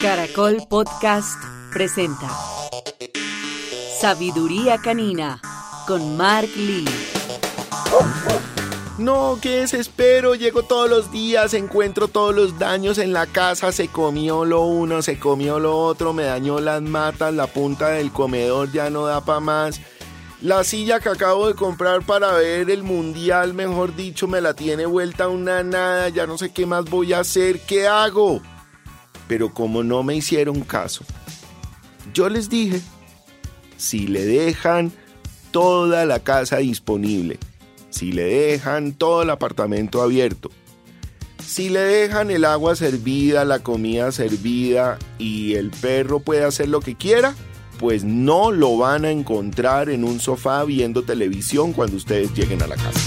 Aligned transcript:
Caracol 0.00 0.62
Podcast 0.66 1.38
presenta 1.70 2.26
Sabiduría 4.00 4.78
Canina 4.78 5.42
con 5.86 6.16
Mark 6.16 6.48
Lee. 6.56 6.86
No, 8.96 9.38
qué 9.42 9.60
desespero, 9.60 10.34
llego 10.34 10.62
todos 10.62 10.88
los 10.88 11.12
días, 11.12 11.52
encuentro 11.52 12.08
todos 12.08 12.34
los 12.34 12.58
daños 12.58 12.96
en 12.96 13.12
la 13.12 13.26
casa, 13.26 13.72
se 13.72 13.88
comió 13.88 14.46
lo 14.46 14.62
uno, 14.62 15.02
se 15.02 15.18
comió 15.18 15.58
lo 15.58 15.76
otro, 15.76 16.14
me 16.14 16.22
dañó 16.22 16.60
las 16.60 16.80
matas, 16.80 17.34
la 17.34 17.46
punta 17.46 17.88
del 17.88 18.10
comedor 18.10 18.72
ya 18.72 18.88
no 18.88 19.04
da 19.04 19.22
para 19.22 19.40
más. 19.40 19.82
La 20.40 20.64
silla 20.64 21.00
que 21.00 21.10
acabo 21.10 21.48
de 21.48 21.54
comprar 21.54 22.06
para 22.06 22.32
ver 22.32 22.70
el 22.70 22.82
mundial, 22.82 23.52
mejor 23.52 23.94
dicho, 23.94 24.26
me 24.26 24.40
la 24.40 24.54
tiene 24.54 24.86
vuelta 24.86 25.28
una 25.28 25.62
nada, 25.62 26.08
ya 26.08 26.26
no 26.26 26.38
sé 26.38 26.50
qué 26.54 26.64
más 26.64 26.86
voy 26.86 27.12
a 27.12 27.20
hacer, 27.20 27.60
¿qué 27.60 27.86
hago? 27.86 28.40
Pero 29.30 29.54
como 29.54 29.84
no 29.84 30.02
me 30.02 30.16
hicieron 30.16 30.62
caso, 30.62 31.04
yo 32.12 32.28
les 32.28 32.50
dije, 32.50 32.80
si 33.76 34.08
le 34.08 34.24
dejan 34.24 34.90
toda 35.52 36.04
la 36.04 36.18
casa 36.18 36.56
disponible, 36.56 37.38
si 37.90 38.10
le 38.10 38.24
dejan 38.24 38.92
todo 38.92 39.22
el 39.22 39.30
apartamento 39.30 40.02
abierto, 40.02 40.50
si 41.46 41.68
le 41.68 41.78
dejan 41.78 42.32
el 42.32 42.44
agua 42.44 42.74
servida, 42.74 43.44
la 43.44 43.60
comida 43.60 44.10
servida 44.10 44.98
y 45.16 45.54
el 45.54 45.70
perro 45.70 46.18
puede 46.18 46.42
hacer 46.42 46.68
lo 46.68 46.80
que 46.80 46.96
quiera, 46.96 47.36
pues 47.78 48.02
no 48.02 48.50
lo 48.50 48.78
van 48.78 49.04
a 49.04 49.12
encontrar 49.12 49.90
en 49.90 50.02
un 50.02 50.18
sofá 50.18 50.64
viendo 50.64 51.04
televisión 51.04 51.72
cuando 51.72 51.98
ustedes 51.98 52.34
lleguen 52.34 52.62
a 52.62 52.66
la 52.66 52.74
casa. 52.74 53.00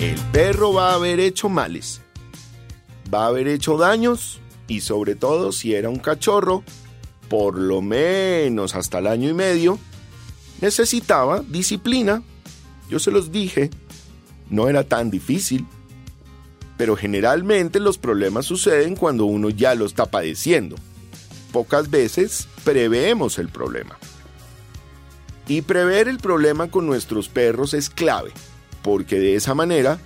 El 0.00 0.18
perro 0.32 0.72
va 0.72 0.90
a 0.90 0.94
haber 0.94 1.20
hecho 1.20 1.48
males, 1.48 2.00
va 3.12 3.24
a 3.24 3.28
haber 3.28 3.48
hecho 3.48 3.76
daños 3.76 4.40
y 4.68 4.80
sobre 4.80 5.14
todo 5.14 5.52
si 5.52 5.74
era 5.74 5.88
un 5.88 5.98
cachorro, 5.98 6.62
por 7.28 7.58
lo 7.58 7.82
menos 7.82 8.74
hasta 8.74 8.98
el 8.98 9.06
año 9.06 9.28
y 9.28 9.34
medio, 9.34 9.78
necesitaba 10.60 11.42
disciplina. 11.48 12.22
Yo 12.88 12.98
se 12.98 13.10
los 13.10 13.32
dije, 13.32 13.70
no 14.50 14.68
era 14.68 14.84
tan 14.84 15.10
difícil, 15.10 15.66
pero 16.76 16.96
generalmente 16.96 17.80
los 17.80 17.98
problemas 17.98 18.46
suceden 18.46 18.96
cuando 18.96 19.24
uno 19.24 19.50
ya 19.50 19.74
lo 19.74 19.86
está 19.86 20.06
padeciendo 20.06 20.76
pocas 21.54 21.88
veces 21.88 22.48
preveemos 22.64 23.38
el 23.38 23.48
problema. 23.48 23.96
Y 25.46 25.62
prever 25.62 26.08
el 26.08 26.18
problema 26.18 26.68
con 26.68 26.84
nuestros 26.84 27.28
perros 27.28 27.74
es 27.74 27.90
clave, 27.90 28.32
porque 28.82 29.20
de 29.20 29.36
esa 29.36 29.54
manera 29.54 30.00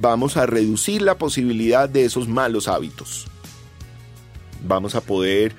vamos 0.00 0.36
a 0.36 0.46
reducir 0.46 1.02
la 1.02 1.18
posibilidad 1.18 1.88
de 1.88 2.04
esos 2.04 2.28
malos 2.28 2.68
hábitos. 2.68 3.26
Vamos 4.66 4.94
a 4.94 5.00
poder 5.00 5.54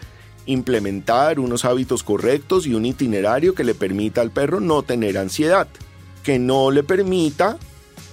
implementar 0.45 1.39
unos 1.39 1.66
hábitos 1.66 2.03
correctos 2.03 2.67
y 2.67 2.73
un 2.73 2.86
itinerario 2.86 3.55
que 3.55 3.64
le 3.64 3.75
permita 3.75 4.22
al 4.22 4.31
perro 4.31 4.59
no 4.59 4.83
tener 4.83 5.17
ansiedad, 5.17 5.67
que 6.23 6.39
no 6.39 6.72
le 6.72 6.83
permita 6.83 7.58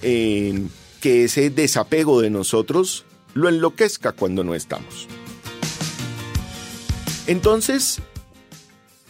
eh, 0.03 0.67
que 1.01 1.25
ese 1.25 1.51
desapego 1.51 2.20
de 2.20 2.31
nosotros 2.31 3.05
lo 3.34 3.48
enloquezca 3.48 4.12
cuando 4.12 4.45
no 4.45 4.55
estamos. 4.55 5.09
Entonces, 7.27 8.01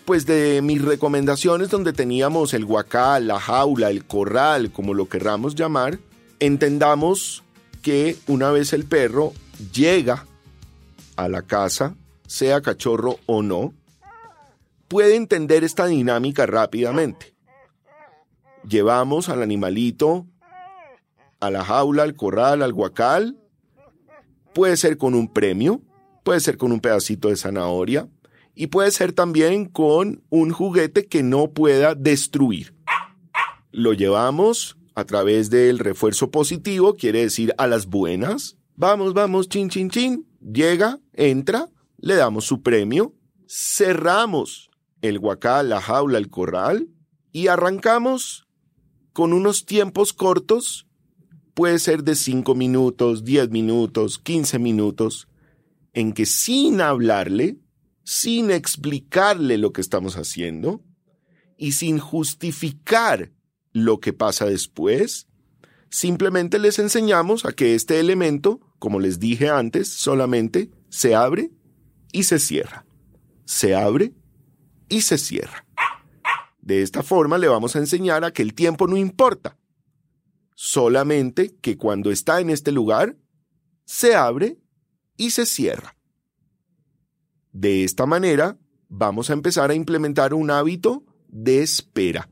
pues 0.04 0.26
de 0.26 0.60
mis 0.62 0.82
recomendaciones 0.82 1.70
donde 1.70 1.92
teníamos 1.92 2.54
el 2.54 2.64
guacal, 2.64 3.28
la 3.28 3.40
jaula, 3.40 3.90
el 3.90 4.04
corral, 4.04 4.70
como 4.70 4.94
lo 4.94 5.08
querramos 5.08 5.54
llamar, 5.54 5.98
entendamos 6.42 7.44
que 7.82 8.16
una 8.26 8.50
vez 8.50 8.72
el 8.72 8.84
perro 8.84 9.32
llega 9.72 10.26
a 11.14 11.28
la 11.28 11.42
casa, 11.42 11.94
sea 12.26 12.60
cachorro 12.60 13.20
o 13.26 13.42
no, 13.42 13.72
puede 14.88 15.14
entender 15.14 15.62
esta 15.62 15.86
dinámica 15.86 16.44
rápidamente. 16.46 17.32
Llevamos 18.68 19.28
al 19.28 19.40
animalito 19.40 20.26
a 21.38 21.50
la 21.50 21.64
jaula, 21.64 22.02
al 22.02 22.16
corral, 22.16 22.62
al 22.62 22.72
guacal, 22.72 23.38
puede 24.52 24.76
ser 24.76 24.98
con 24.98 25.14
un 25.14 25.32
premio, 25.32 25.80
puede 26.24 26.40
ser 26.40 26.56
con 26.56 26.72
un 26.72 26.80
pedacito 26.80 27.28
de 27.28 27.36
zanahoria 27.36 28.08
y 28.56 28.66
puede 28.66 28.90
ser 28.90 29.12
también 29.12 29.66
con 29.66 30.24
un 30.28 30.50
juguete 30.50 31.06
que 31.06 31.22
no 31.22 31.52
pueda 31.52 31.94
destruir. 31.94 32.74
Lo 33.70 33.92
llevamos 33.92 34.76
a 34.94 35.04
través 35.04 35.50
del 35.50 35.78
refuerzo 35.78 36.30
positivo, 36.30 36.94
quiere 36.94 37.22
decir 37.22 37.54
a 37.58 37.66
las 37.66 37.86
buenas. 37.86 38.56
Vamos, 38.76 39.14
vamos, 39.14 39.48
chin, 39.48 39.68
chin, 39.68 39.90
chin. 39.90 40.26
Llega, 40.40 41.00
entra, 41.12 41.68
le 41.98 42.14
damos 42.14 42.44
su 42.44 42.62
premio, 42.62 43.14
cerramos 43.48 44.70
el 45.02 45.18
guacal, 45.18 45.68
la 45.68 45.80
jaula, 45.80 46.18
el 46.18 46.30
corral 46.30 46.88
y 47.32 47.48
arrancamos 47.48 48.46
con 49.12 49.32
unos 49.32 49.66
tiempos 49.66 50.12
cortos. 50.12 50.86
Puede 51.54 51.78
ser 51.78 52.02
de 52.02 52.14
5 52.14 52.54
minutos, 52.54 53.24
10 53.24 53.50
minutos, 53.50 54.18
15 54.18 54.58
minutos 54.58 55.28
en 55.92 56.12
que 56.12 56.26
sin 56.26 56.80
hablarle, 56.80 57.58
sin 58.04 58.50
explicarle 58.50 59.58
lo 59.58 59.72
que 59.72 59.80
estamos 59.80 60.16
haciendo 60.16 60.82
y 61.56 61.72
sin 61.72 61.98
justificar 61.98 63.30
lo 63.72 64.00
que 64.00 64.12
pasa 64.12 64.46
después, 64.46 65.28
simplemente 65.90 66.58
les 66.58 66.78
enseñamos 66.78 67.44
a 67.44 67.52
que 67.52 67.74
este 67.74 68.00
elemento, 68.00 68.60
como 68.78 69.00
les 69.00 69.18
dije 69.18 69.48
antes, 69.48 69.88
solamente 69.88 70.70
se 70.88 71.14
abre 71.14 71.50
y 72.12 72.24
se 72.24 72.38
cierra. 72.38 72.84
Se 73.44 73.74
abre 73.74 74.14
y 74.88 75.02
se 75.02 75.18
cierra. 75.18 75.66
De 76.60 76.82
esta 76.82 77.02
forma 77.02 77.38
le 77.38 77.48
vamos 77.48 77.74
a 77.74 77.80
enseñar 77.80 78.24
a 78.24 78.32
que 78.32 78.42
el 78.42 78.54
tiempo 78.54 78.86
no 78.86 78.96
importa, 78.96 79.58
solamente 80.54 81.56
que 81.60 81.76
cuando 81.76 82.10
está 82.10 82.40
en 82.40 82.50
este 82.50 82.70
lugar, 82.70 83.16
se 83.84 84.14
abre 84.14 84.58
y 85.16 85.30
se 85.30 85.44
cierra. 85.44 85.96
De 87.52 87.84
esta 87.84 88.06
manera, 88.06 88.58
vamos 88.88 89.28
a 89.28 89.32
empezar 89.32 89.70
a 89.70 89.74
implementar 89.74 90.34
un 90.34 90.50
hábito 90.50 91.04
de 91.28 91.62
espera. 91.62 92.30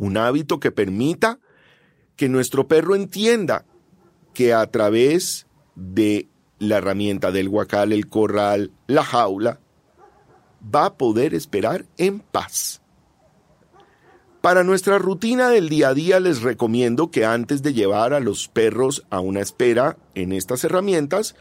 Un 0.00 0.16
hábito 0.16 0.60
que 0.60 0.70
permita 0.70 1.40
que 2.16 2.30
nuestro 2.30 2.66
perro 2.66 2.94
entienda 2.94 3.66
que 4.32 4.54
a 4.54 4.66
través 4.70 5.46
de 5.74 6.26
la 6.58 6.78
herramienta 6.78 7.32
del 7.32 7.50
guacal, 7.50 7.92
el 7.92 8.08
corral, 8.08 8.72
la 8.86 9.04
jaula, 9.04 9.60
va 10.74 10.86
a 10.86 10.94
poder 10.94 11.34
esperar 11.34 11.84
en 11.98 12.20
paz. 12.20 12.80
Para 14.40 14.64
nuestra 14.64 14.96
rutina 14.96 15.50
del 15.50 15.68
día 15.68 15.90
a 15.90 15.94
día 15.94 16.18
les 16.18 16.40
recomiendo 16.40 17.10
que 17.10 17.26
antes 17.26 17.62
de 17.62 17.74
llevar 17.74 18.14
a 18.14 18.20
los 18.20 18.48
perros 18.48 19.04
a 19.10 19.20
una 19.20 19.40
espera 19.40 19.98
en 20.14 20.32
estas 20.32 20.64
herramientas, 20.64 21.34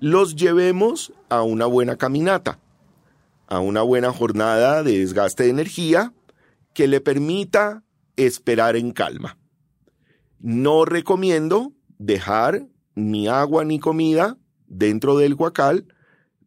los 0.00 0.34
llevemos 0.34 1.12
a 1.28 1.42
una 1.42 1.66
buena 1.66 1.94
caminata, 1.94 2.58
a 3.46 3.60
una 3.60 3.82
buena 3.82 4.12
jornada 4.12 4.82
de 4.82 4.98
desgaste 4.98 5.44
de 5.44 5.50
energía 5.50 6.12
que 6.74 6.88
le 6.88 7.00
permita 7.00 7.84
esperar 8.26 8.76
en 8.76 8.92
calma. 8.92 9.38
No 10.38 10.84
recomiendo 10.84 11.72
dejar 11.98 12.66
ni 12.94 13.28
agua 13.28 13.64
ni 13.64 13.78
comida 13.78 14.38
dentro 14.66 15.18
del 15.18 15.34
guacal 15.34 15.86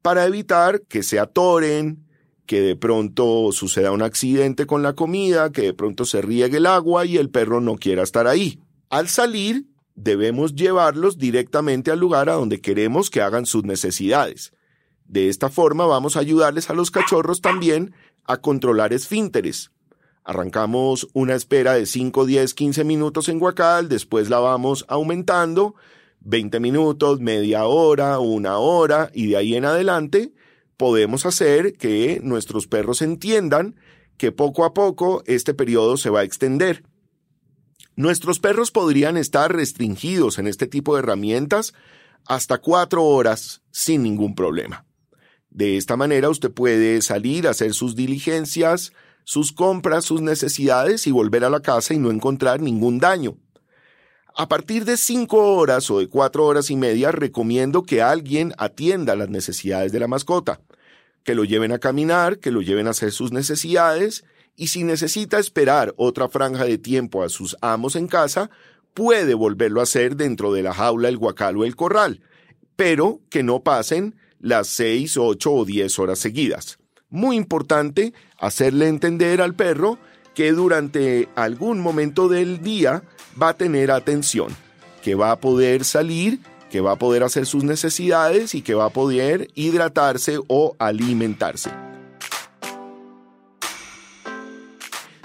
para 0.02 0.26
evitar 0.26 0.82
que 0.82 1.04
se 1.04 1.20
atoren, 1.20 2.06
que 2.46 2.62
de 2.62 2.76
pronto 2.76 3.52
suceda 3.52 3.92
un 3.92 4.02
accidente 4.02 4.66
con 4.66 4.84
la 4.84 4.94
comida, 4.94 5.52
que 5.52 5.62
de 5.62 5.74
pronto 5.74 6.06
se 6.06 6.22
riegue 6.22 6.58
el 6.58 6.66
agua 6.66 7.06
y 7.06 7.18
el 7.18 7.30
perro 7.30 7.62
no 7.62 7.78
quiera 7.78 8.04
estar 8.04 8.28
ahí. 8.28 8.60
Al 8.90 9.08
salir, 9.08 9.66
debemos 9.96 10.56
llevarlos 10.56 11.18
directamente 11.18 11.92
al 11.92 12.00
lugar 12.00 12.30
a 12.30 12.34
donde 12.34 12.62
queremos 12.62 13.10
que 13.10 13.22
hagan 13.22 13.46
sus 13.46 13.64
necesidades. 13.64 14.54
De 15.06 15.30
esta 15.30 15.50
forma 15.50 15.86
vamos 15.86 16.18
a 16.18 16.20
ayudarles 16.20 16.70
a 16.70 16.74
los 16.74 16.92
cachorros 16.92 17.42
también 17.42 17.94
a 18.26 18.38
controlar 18.38 18.94
esfínteres. 18.94 19.72
Arrancamos 20.24 21.10
una 21.14 21.36
espera 21.36 21.74
de 21.74 21.86
5, 21.86 22.26
10, 22.26 22.54
15 22.54 22.84
minutos 22.84 23.28
en 23.30 23.40
guacal, 23.40 23.90
después 23.90 24.30
la 24.30 24.40
vamos 24.40 24.86
aumentando, 24.88 25.76
20 26.22 26.60
minutos, 26.62 27.20
media 27.20 27.66
hora, 27.66 28.20
una 28.20 28.58
hora 28.58 29.10
y 29.14 29.28
de 29.28 29.38
ahí 29.38 29.56
en 29.56 29.66
adelante 29.66 30.34
podemos 30.78 31.26
hacer 31.26 31.74
que 31.74 32.22
nuestros 32.24 32.68
perros 32.68 33.02
entiendan 33.02 33.76
que 34.18 34.32
poco 34.32 34.64
a 34.64 34.74
poco 34.74 35.24
este 35.26 35.54
periodo 35.54 35.98
se 35.98 36.10
va 36.10 36.22
a 36.22 36.24
extender. 36.24 36.84
Nuestros 37.96 38.40
perros 38.40 38.72
podrían 38.72 39.18
estar 39.18 39.54
restringidos 39.54 40.40
en 40.40 40.48
este 40.48 40.68
tipo 40.68 40.96
de 40.96 41.00
herramientas 41.00 41.74
hasta 42.26 42.60
cuatro 42.60 43.04
horas 43.04 43.62
sin 43.72 44.04
ningún 44.04 44.36
problema. 44.36 44.86
De 45.50 45.78
esta 45.78 45.96
manera 45.98 46.30
usted 46.30 46.52
puede 46.52 47.02
salir 47.02 47.48
a 47.48 47.52
hacer 47.52 47.74
sus 47.74 47.96
diligencias, 47.96 48.94
sus 49.24 49.52
compras, 49.52 50.06
sus 50.06 50.22
necesidades 50.22 51.08
y 51.08 51.12
volver 51.12 51.46
a 51.46 51.50
la 51.50 51.62
casa 51.62 51.94
y 51.94 51.98
no 51.98 52.12
encontrar 52.12 52.62
ningún 52.62 53.00
daño. 53.00 53.38
A 54.36 54.48
partir 54.48 54.84
de 54.84 54.98
cinco 54.98 55.56
horas 55.56 55.92
o 55.92 56.00
de 56.00 56.10
cuatro 56.10 56.46
horas 56.46 56.72
y 56.72 56.76
media, 56.76 57.12
recomiendo 57.12 57.84
que 57.84 58.02
alguien 58.02 58.54
atienda 58.58 59.16
las 59.16 59.30
necesidades 59.30 59.92
de 59.92 60.00
la 60.00 60.08
mascota, 60.08 60.60
que 61.24 61.36
lo 61.36 61.44
lleven 61.44 61.72
a 61.72 61.78
caminar, 61.78 62.40
que 62.40 62.52
lo 62.52 62.62
lleven 62.62 62.88
a 62.88 62.92
hacer 62.92 63.12
sus 63.12 63.32
necesidades, 63.32 64.26
y 64.56 64.68
si 64.68 64.84
necesita 64.84 65.38
esperar 65.38 65.94
otra 65.98 66.30
franja 66.30 66.66
de 66.66 66.78
tiempo 66.80 67.24
a 67.24 67.30
sus 67.30 67.56
amos 67.62 67.96
en 67.96 68.08
casa, 68.08 68.50
puede 68.94 69.36
volverlo 69.36 69.80
a 69.80 69.84
hacer 69.84 70.16
dentro 70.16 70.52
de 70.52 70.64
la 70.64 70.74
jaula, 70.74 71.10
el 71.10 71.18
guacal 71.18 71.58
o 71.58 71.64
el 71.64 71.76
corral, 71.76 72.22
pero 72.76 73.22
que 73.30 73.44
no 73.44 73.62
pasen 73.62 74.16
las 74.40 74.68
seis, 74.68 75.16
ocho 75.16 75.54
o 75.54 75.64
diez 75.64 76.00
horas 76.00 76.20
seguidas. 76.20 76.80
Muy 77.14 77.36
importante 77.36 78.12
hacerle 78.40 78.88
entender 78.88 79.40
al 79.40 79.54
perro 79.54 80.00
que 80.34 80.52
durante 80.52 81.30
algún 81.36 81.80
momento 81.80 82.28
del 82.28 82.64
día 82.64 83.04
va 83.40 83.50
a 83.50 83.54
tener 83.54 83.92
atención, 83.92 84.48
que 85.04 85.14
va 85.14 85.30
a 85.30 85.40
poder 85.40 85.86
salir, 85.86 86.40
que 86.72 86.82
va 86.82 86.94
a 86.94 86.96
poder 86.96 87.22
hacer 87.22 87.46
sus 87.46 87.64
necesidades 87.64 88.56
y 88.56 88.64
que 88.64 88.74
va 88.74 88.86
a 88.86 88.90
poder 88.90 89.50
hidratarse 89.54 90.40
o 90.48 90.76
alimentarse. 90.80 91.70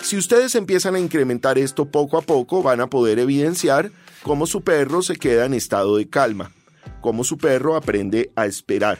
Si 0.02 0.18
ustedes 0.18 0.54
empiezan 0.56 0.94
a 0.94 1.00
incrementar 1.00 1.56
esto 1.56 1.86
poco 1.86 2.18
a 2.18 2.20
poco, 2.20 2.62
van 2.62 2.82
a 2.82 2.90
poder 2.90 3.18
evidenciar 3.18 3.92
cómo 4.22 4.46
su 4.46 4.60
perro 4.60 5.00
se 5.00 5.16
queda 5.16 5.46
en 5.46 5.54
estado 5.54 5.96
de 5.96 6.06
calma, 6.06 6.52
cómo 7.00 7.24
su 7.24 7.38
perro 7.38 7.76
aprende 7.76 8.30
a 8.36 8.44
esperar. 8.44 8.98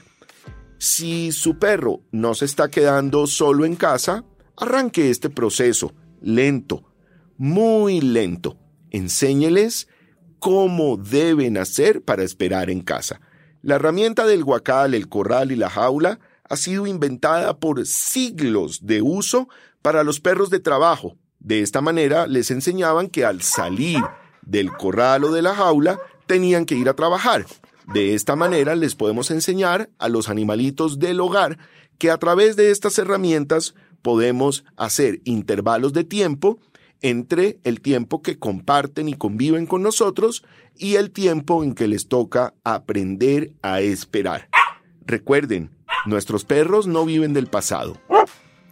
Si 0.78 1.32
su 1.32 1.58
perro 1.58 2.02
no 2.12 2.34
se 2.34 2.44
está 2.44 2.70
quedando 2.70 3.26
solo 3.26 3.64
en 3.64 3.74
casa, 3.74 4.24
arranque 4.56 5.10
este 5.10 5.28
proceso, 5.28 5.92
lento, 6.20 6.84
muy 7.36 8.00
lento. 8.00 8.56
Enséñeles 8.90 9.88
cómo 10.38 10.96
deben 10.96 11.58
hacer 11.58 12.02
para 12.02 12.22
esperar 12.22 12.70
en 12.70 12.80
casa. 12.80 13.20
La 13.60 13.74
herramienta 13.74 14.24
del 14.24 14.44
guacal, 14.44 14.94
el 14.94 15.08
corral 15.08 15.50
y 15.50 15.56
la 15.56 15.68
jaula 15.68 16.20
ha 16.44 16.56
sido 16.56 16.86
inventada 16.86 17.58
por 17.58 17.84
siglos 17.84 18.86
de 18.86 19.02
uso 19.02 19.48
para 19.82 20.04
los 20.04 20.20
perros 20.20 20.48
de 20.48 20.60
trabajo. 20.60 21.16
De 21.40 21.60
esta 21.60 21.80
manera 21.80 22.28
les 22.28 22.52
enseñaban 22.52 23.08
que 23.08 23.24
al 23.24 23.42
salir 23.42 24.00
del 24.42 24.70
corral 24.72 25.24
o 25.24 25.32
de 25.32 25.42
la 25.42 25.54
jaula 25.54 25.98
tenían 26.26 26.66
que 26.66 26.76
ir 26.76 26.88
a 26.88 26.94
trabajar. 26.94 27.46
De 27.92 28.14
esta 28.14 28.36
manera 28.36 28.76
les 28.76 28.94
podemos 28.94 29.30
enseñar 29.30 29.88
a 29.98 30.10
los 30.10 30.28
animalitos 30.28 30.98
del 30.98 31.20
hogar 31.20 31.58
que 31.96 32.10
a 32.10 32.18
través 32.18 32.54
de 32.54 32.70
estas 32.70 32.98
herramientas 32.98 33.74
podemos 34.02 34.64
hacer 34.76 35.20
intervalos 35.24 35.94
de 35.94 36.04
tiempo 36.04 36.58
entre 37.00 37.58
el 37.64 37.80
tiempo 37.80 38.20
que 38.20 38.38
comparten 38.38 39.08
y 39.08 39.14
conviven 39.14 39.66
con 39.66 39.82
nosotros 39.82 40.44
y 40.76 40.96
el 40.96 41.10
tiempo 41.10 41.64
en 41.64 41.74
que 41.74 41.88
les 41.88 42.08
toca 42.08 42.52
aprender 42.62 43.52
a 43.62 43.80
esperar. 43.80 44.48
Recuerden, 45.06 45.70
nuestros 46.04 46.44
perros 46.44 46.86
no 46.86 47.06
viven 47.06 47.32
del 47.32 47.46
pasado, 47.46 47.98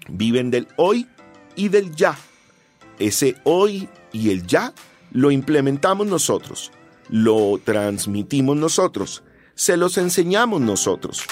viven 0.09 0.51
del 0.51 0.69
hoy 0.77 1.09
y 1.55 1.69
del 1.69 1.95
ya. 1.97 2.19
Ese 2.99 3.37
hoy 3.45 3.89
y 4.13 4.31
el 4.31 4.47
ya 4.47 4.75
lo 5.11 5.31
implementamos 5.31 6.07
nosotros, 6.07 6.71
lo 7.09 7.61
transmitimos 7.63 8.57
nosotros, 8.57 9.23
se 9.55 9.77
los 9.77 9.99
enseñamos 9.99 10.61
nosotros. 10.61 11.23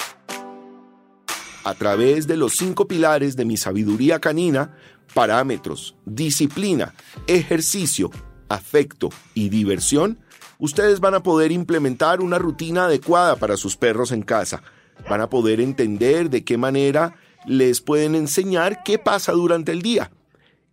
A 1.63 1.73
través 1.73 2.27
de 2.27 2.37
los 2.37 2.53
cinco 2.53 2.87
pilares 2.87 3.35
de 3.35 3.45
mi 3.45 3.57
sabiduría 3.57 4.19
canina, 4.19 4.75
parámetros, 5.13 5.95
disciplina, 6.05 6.93
ejercicio, 7.27 8.11
afecto 8.49 9.09
y 9.33 9.49
diversión, 9.49 10.19
ustedes 10.59 10.99
van 10.99 11.15
a 11.15 11.23
poder 11.23 11.51
implementar 11.51 12.21
una 12.21 12.37
rutina 12.37 12.85
adecuada 12.85 13.35
para 13.35 13.57
sus 13.57 13.77
perros 13.77 14.11
en 14.11 14.21
casa. 14.21 14.61
Van 15.09 15.21
a 15.21 15.29
poder 15.29 15.59
entender 15.59 16.29
de 16.29 16.43
qué 16.43 16.57
manera 16.57 17.15
les 17.45 17.81
pueden 17.81 18.15
enseñar 18.15 18.83
qué 18.83 18.99
pasa 18.99 19.31
durante 19.31 19.71
el 19.71 19.81
día. 19.81 20.11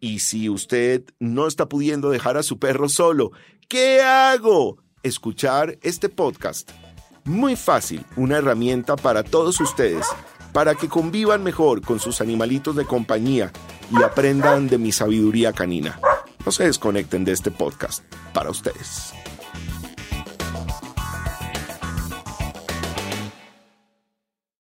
Y 0.00 0.20
si 0.20 0.48
usted 0.48 1.04
no 1.18 1.46
está 1.46 1.68
pudiendo 1.68 2.10
dejar 2.10 2.36
a 2.36 2.42
su 2.42 2.58
perro 2.58 2.88
solo, 2.88 3.32
¿qué 3.68 4.00
hago? 4.00 4.78
Escuchar 5.08 5.78
este 5.80 6.10
podcast. 6.10 6.70
Muy 7.24 7.56
fácil, 7.56 8.04
una 8.16 8.36
herramienta 8.36 8.94
para 8.94 9.22
todos 9.22 9.58
ustedes, 9.58 10.06
para 10.52 10.74
que 10.74 10.90
convivan 10.90 11.42
mejor 11.42 11.80
con 11.80 11.98
sus 11.98 12.20
animalitos 12.20 12.76
de 12.76 12.84
compañía 12.84 13.50
y 13.90 14.02
aprendan 14.02 14.68
de 14.68 14.76
mi 14.76 14.92
sabiduría 14.92 15.54
canina. 15.54 15.98
No 16.44 16.52
se 16.52 16.64
desconecten 16.64 17.24
de 17.24 17.32
este 17.32 17.50
podcast 17.50 18.04
para 18.34 18.50
ustedes. 18.50 19.14